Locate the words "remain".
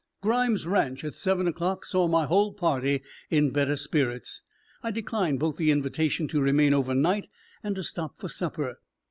6.41-6.73